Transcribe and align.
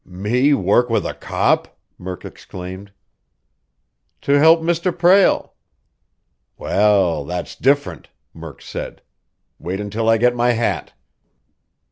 "Me 0.03 0.51
work 0.51 0.89
with 0.89 1.05
a 1.05 1.13
cop?" 1.13 1.77
Murk 1.99 2.25
exclaimed. 2.25 2.91
"To 4.21 4.31
help 4.31 4.61
Mr. 4.61 4.91
Prale." 4.91 5.53
"Well, 6.57 7.23
that's 7.23 7.55
different," 7.55 8.09
Murk 8.33 8.63
said. 8.63 9.03
"Wait 9.59 9.79
until 9.79 10.09
I 10.09 10.17
get 10.17 10.33
my 10.35 10.53
hat." 10.53 10.93